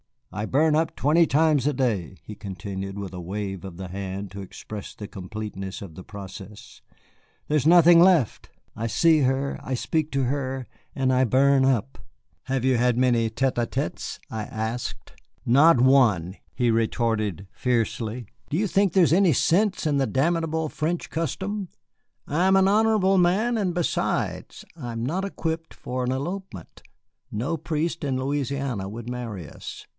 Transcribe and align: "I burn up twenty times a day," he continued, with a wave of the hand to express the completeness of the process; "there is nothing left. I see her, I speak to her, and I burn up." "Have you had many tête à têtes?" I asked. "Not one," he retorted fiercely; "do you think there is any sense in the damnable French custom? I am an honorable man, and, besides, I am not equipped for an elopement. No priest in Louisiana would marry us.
"I 0.33 0.45
burn 0.45 0.75
up 0.75 0.95
twenty 0.95 1.27
times 1.27 1.67
a 1.67 1.73
day," 1.73 2.17
he 2.23 2.33
continued, 2.35 2.97
with 2.97 3.13
a 3.13 3.19
wave 3.19 3.65
of 3.65 3.75
the 3.77 3.89
hand 3.89 4.31
to 4.31 4.39
express 4.41 4.95
the 4.95 5.07
completeness 5.07 5.81
of 5.81 5.93
the 5.93 6.05
process; 6.05 6.81
"there 7.49 7.57
is 7.57 7.67
nothing 7.67 7.99
left. 7.99 8.49
I 8.75 8.87
see 8.87 9.19
her, 9.19 9.59
I 9.61 9.73
speak 9.73 10.09
to 10.13 10.23
her, 10.23 10.67
and 10.95 11.11
I 11.11 11.25
burn 11.25 11.65
up." 11.65 11.99
"Have 12.43 12.63
you 12.63 12.77
had 12.77 12.97
many 12.97 13.29
tête 13.29 13.53
à 13.55 13.67
têtes?" 13.67 14.17
I 14.31 14.43
asked. 14.43 15.13
"Not 15.45 15.81
one," 15.81 16.37
he 16.55 16.71
retorted 16.71 17.45
fiercely; 17.51 18.25
"do 18.49 18.55
you 18.57 18.65
think 18.67 18.93
there 18.93 19.03
is 19.03 19.13
any 19.13 19.33
sense 19.33 19.85
in 19.85 19.97
the 19.97 20.07
damnable 20.07 20.69
French 20.69 21.09
custom? 21.09 21.67
I 22.25 22.47
am 22.47 22.55
an 22.55 22.69
honorable 22.69 23.17
man, 23.17 23.57
and, 23.57 23.73
besides, 23.75 24.63
I 24.77 24.93
am 24.93 25.05
not 25.05 25.25
equipped 25.25 25.73
for 25.73 26.05
an 26.05 26.11
elopement. 26.11 26.81
No 27.31 27.57
priest 27.57 28.05
in 28.05 28.15
Louisiana 28.17 28.87
would 28.89 29.09
marry 29.09 29.47
us. 29.47 29.85